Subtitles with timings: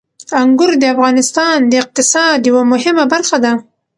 [0.41, 3.53] انګور د افغانستان د اقتصاد یوه مهمه برخه ده.